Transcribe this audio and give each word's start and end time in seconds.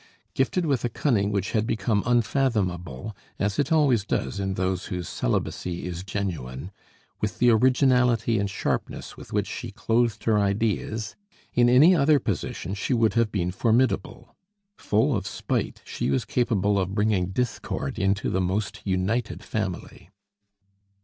Gifted 0.33 0.65
with 0.65 0.83
a 0.83 0.89
cunning 0.89 1.31
which 1.31 1.51
had 1.51 1.67
become 1.67 2.01
unfathomable, 2.07 3.15
as 3.37 3.59
it 3.59 3.71
always 3.71 4.03
does 4.03 4.39
in 4.39 4.55
those 4.55 4.85
whose 4.85 5.07
celibacy 5.07 5.85
is 5.85 6.03
genuine, 6.03 6.71
with 7.19 7.37
the 7.37 7.51
originality 7.51 8.39
and 8.39 8.49
sharpness 8.49 9.15
with 9.15 9.31
which 9.31 9.45
she 9.45 9.69
clothed 9.69 10.23
her 10.23 10.39
ideas, 10.39 11.15
in 11.53 11.69
any 11.69 11.95
other 11.95 12.17
position 12.19 12.73
she 12.73 12.95
would 12.95 13.13
have 13.13 13.31
been 13.31 13.51
formidable. 13.51 14.35
Full 14.75 15.15
of 15.15 15.27
spite, 15.27 15.83
she 15.85 16.09
was 16.09 16.25
capable 16.25 16.79
of 16.79 16.95
bringing 16.95 17.27
discord 17.27 17.99
into 17.99 18.31
the 18.31 18.41
most 18.41 18.81
united 18.83 19.43
family. 19.43 20.09